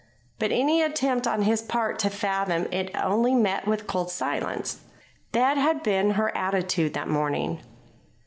[0.39, 4.81] But any attempt on his part to fathom it only met with cold silence.
[5.31, 7.61] That had been her attitude that morning.